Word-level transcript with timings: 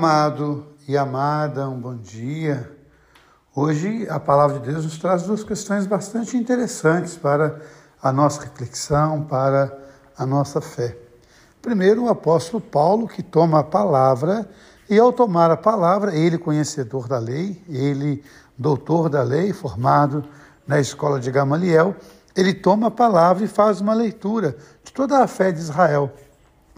Amado 0.00 0.64
e 0.88 0.96
amada, 0.96 1.68
um 1.68 1.78
bom 1.78 1.94
dia. 1.94 2.74
Hoje 3.54 4.08
a 4.08 4.18
palavra 4.18 4.58
de 4.58 4.72
Deus 4.72 4.84
nos 4.84 4.96
traz 4.96 5.24
duas 5.24 5.44
questões 5.44 5.86
bastante 5.86 6.38
interessantes 6.38 7.18
para 7.18 7.60
a 8.02 8.10
nossa 8.10 8.40
reflexão, 8.44 9.24
para 9.24 9.78
a 10.16 10.24
nossa 10.24 10.58
fé. 10.58 10.96
Primeiro, 11.60 12.04
o 12.04 12.08
apóstolo 12.08 12.62
Paulo, 12.62 13.06
que 13.06 13.22
toma 13.22 13.58
a 13.58 13.62
palavra, 13.62 14.48
e 14.88 14.98
ao 14.98 15.12
tomar 15.12 15.50
a 15.50 15.56
palavra, 15.58 16.16
ele, 16.16 16.38
conhecedor 16.38 17.06
da 17.06 17.18
lei, 17.18 17.62
ele, 17.68 18.24
doutor 18.56 19.10
da 19.10 19.22
lei, 19.22 19.52
formado 19.52 20.24
na 20.66 20.80
escola 20.80 21.20
de 21.20 21.30
Gamaliel, 21.30 21.94
ele 22.34 22.54
toma 22.54 22.86
a 22.86 22.90
palavra 22.90 23.44
e 23.44 23.48
faz 23.48 23.82
uma 23.82 23.92
leitura 23.92 24.56
de 24.82 24.94
toda 24.94 25.18
a 25.18 25.26
fé 25.26 25.52
de 25.52 25.58
Israel 25.58 26.10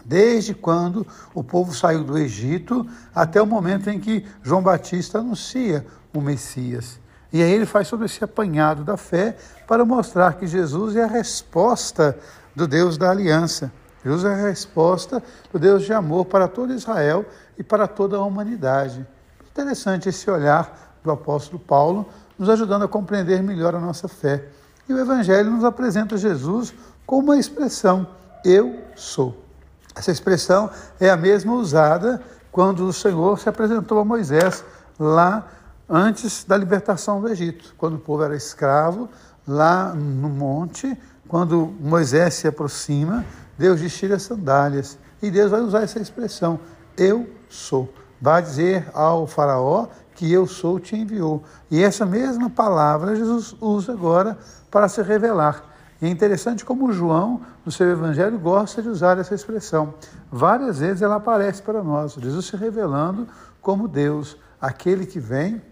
desde 0.04 0.54
quando 0.54 1.06
o 1.34 1.42
povo 1.42 1.74
saiu 1.74 2.04
do 2.04 2.18
Egito 2.18 2.86
até 3.14 3.40
o 3.40 3.46
momento 3.46 3.88
em 3.88 4.00
que 4.00 4.24
João 4.42 4.62
Batista 4.62 5.18
anuncia 5.18 5.86
o 6.14 6.20
Messias. 6.20 7.00
E 7.32 7.42
aí 7.42 7.50
ele 7.50 7.64
faz 7.64 7.88
todo 7.88 8.04
esse 8.04 8.22
apanhado 8.22 8.84
da 8.84 8.96
fé 8.96 9.36
para 9.66 9.84
mostrar 9.84 10.34
que 10.34 10.46
Jesus 10.46 10.96
é 10.96 11.04
a 11.04 11.06
resposta 11.06 12.18
do 12.54 12.66
Deus 12.68 12.98
da 12.98 13.10
aliança. 13.10 13.72
Jesus 14.04 14.24
é 14.24 14.34
a 14.34 14.48
resposta 14.48 15.22
do 15.50 15.58
Deus 15.58 15.84
de 15.84 15.92
amor 15.92 16.26
para 16.26 16.46
todo 16.46 16.74
Israel 16.74 17.24
e 17.56 17.62
para 17.62 17.86
toda 17.86 18.16
a 18.16 18.24
humanidade. 18.24 19.06
Interessante 19.50 20.08
esse 20.08 20.30
olhar 20.30 20.98
do 21.02 21.10
apóstolo 21.10 21.58
Paulo, 21.58 22.06
nos 22.38 22.48
ajudando 22.48 22.84
a 22.84 22.88
compreender 22.88 23.42
melhor 23.42 23.74
a 23.74 23.80
nossa 23.80 24.08
fé. 24.08 24.48
E 24.88 24.92
o 24.92 24.98
Evangelho 24.98 25.50
nos 25.50 25.64
apresenta 25.64 26.16
Jesus 26.16 26.74
como 27.06 27.24
uma 27.24 27.38
expressão: 27.38 28.06
Eu 28.44 28.80
sou. 28.94 29.51
Essa 29.94 30.10
expressão 30.10 30.70
é 30.98 31.10
a 31.10 31.16
mesma 31.16 31.54
usada 31.54 32.22
quando 32.50 32.86
o 32.86 32.92
Senhor 32.92 33.38
se 33.38 33.48
apresentou 33.48 33.98
a 33.98 34.04
Moisés 34.04 34.64
lá 34.98 35.46
antes 35.88 36.44
da 36.44 36.56
libertação 36.56 37.20
do 37.20 37.28
Egito, 37.28 37.74
quando 37.76 37.94
o 37.94 37.98
povo 37.98 38.22
era 38.22 38.36
escravo, 38.36 39.08
lá 39.46 39.94
no 39.94 40.28
monte, 40.28 40.98
quando 41.28 41.74
Moisés 41.80 42.34
se 42.34 42.48
aproxima, 42.48 43.24
Deus 43.58 43.80
diz: 43.80 43.96
tira 43.96 44.16
as 44.16 44.22
sandálias. 44.22 44.98
E 45.22 45.30
Deus 45.30 45.50
vai 45.50 45.60
usar 45.60 45.82
essa 45.82 46.00
expressão: 46.00 46.58
Eu 46.96 47.28
sou. 47.48 47.92
Vai 48.20 48.42
dizer 48.42 48.88
ao 48.94 49.26
Faraó 49.26 49.88
que 50.14 50.30
eu 50.30 50.46
sou 50.46 50.78
te 50.78 50.96
enviou. 50.96 51.42
E 51.70 51.82
essa 51.82 52.06
mesma 52.06 52.48
palavra 52.48 53.16
Jesus 53.16 53.56
usa 53.60 53.92
agora 53.92 54.38
para 54.70 54.88
se 54.88 55.02
revelar. 55.02 55.71
E 56.02 56.06
é 56.06 56.08
interessante 56.08 56.64
como 56.64 56.92
João, 56.92 57.42
no 57.64 57.70
seu 57.70 57.88
evangelho, 57.88 58.36
gosta 58.36 58.82
de 58.82 58.88
usar 58.88 59.18
essa 59.18 59.36
expressão. 59.36 59.94
Várias 60.32 60.80
vezes 60.80 61.00
ela 61.00 61.14
aparece 61.14 61.62
para 61.62 61.80
nós, 61.80 62.14
Jesus 62.14 62.46
se 62.46 62.56
revelando 62.56 63.28
como 63.60 63.86
Deus, 63.86 64.36
aquele 64.60 65.06
que 65.06 65.20
vem 65.20 65.62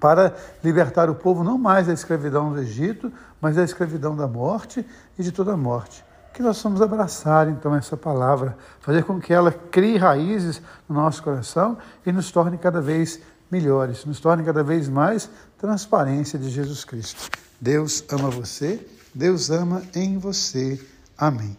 para 0.00 0.34
libertar 0.62 1.08
o 1.08 1.14
povo 1.14 1.44
não 1.44 1.56
mais 1.56 1.86
da 1.86 1.92
escravidão 1.92 2.52
do 2.52 2.58
Egito, 2.58 3.12
mas 3.40 3.54
da 3.54 3.62
escravidão 3.62 4.16
da 4.16 4.26
morte 4.26 4.84
e 5.16 5.22
de 5.22 5.30
toda 5.30 5.52
a 5.52 5.56
morte. 5.56 6.04
Que 6.34 6.42
nós 6.42 6.60
vamos 6.60 6.82
abraçar 6.82 7.48
então 7.48 7.72
essa 7.72 7.96
palavra, 7.96 8.56
fazer 8.80 9.04
com 9.04 9.20
que 9.20 9.32
ela 9.32 9.52
crie 9.52 9.96
raízes 9.96 10.60
no 10.88 10.96
nosso 10.96 11.22
coração 11.22 11.78
e 12.04 12.10
nos 12.10 12.32
torne 12.32 12.58
cada 12.58 12.80
vez 12.80 13.20
melhores, 13.48 14.04
nos 14.04 14.18
torne 14.18 14.42
cada 14.42 14.64
vez 14.64 14.88
mais 14.88 15.30
transparência 15.56 16.36
de 16.40 16.50
Jesus 16.50 16.84
Cristo. 16.84 17.30
Deus 17.60 18.04
ama 18.10 18.30
você 18.30 18.84
Deus 19.14 19.50
ama 19.50 19.82
em 19.94 20.18
você. 20.18 20.80
Amém. 21.16 21.56